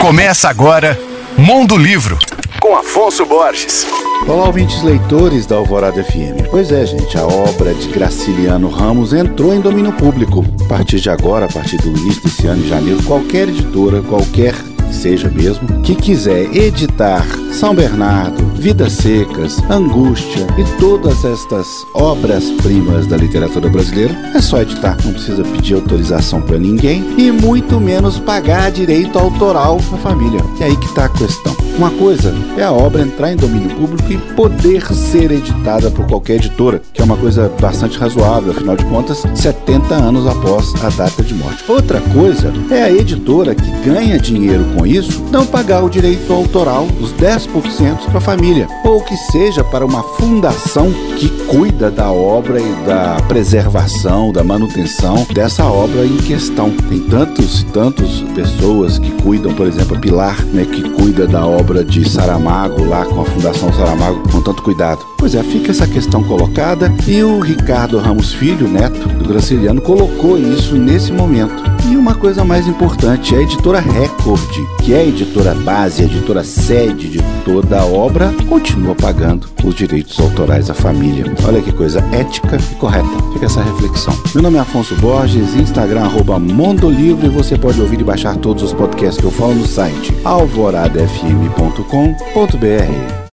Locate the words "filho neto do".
68.32-69.28